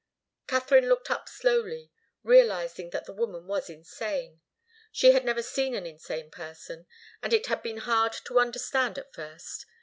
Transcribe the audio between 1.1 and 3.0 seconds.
up slowly, realizing